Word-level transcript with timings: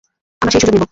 আমরা 0.41 0.51
সেই 0.53 0.61
সুযোগ 0.61 0.73
নিব। 0.75 0.83